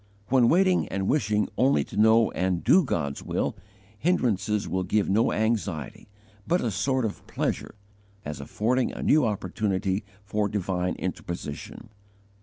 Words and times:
When 0.29 0.49
waiting 0.49 0.87
and 0.87 1.07
wishing 1.07 1.47
only 1.59 1.83
to 1.83 1.95
know 1.95 2.31
and 2.31 2.63
do 2.63 2.83
God's 2.83 3.21
will, 3.21 3.55
hindrances 3.99 4.67
will 4.67 4.81
give 4.81 5.07
no 5.07 5.31
anxiety, 5.31 6.07
but 6.47 6.59
a 6.59 6.71
sort 6.71 7.05
of 7.05 7.27
pleasure, 7.27 7.75
as 8.25 8.39
affording 8.41 8.91
a 8.93 9.03
new 9.03 9.23
opportunity 9.25 10.03
for 10.23 10.49
divine 10.49 10.95
interposition. 10.95 11.89